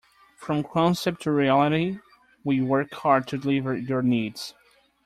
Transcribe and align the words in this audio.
From 0.35 0.63
concept 0.63 1.21
to 1.21 1.31
reality, 1.31 1.99
we 2.43 2.59
work 2.59 2.91
hard 2.91 3.27
to 3.27 3.37
deliver 3.37 3.77
your 3.77 4.01
needs. 4.01 4.55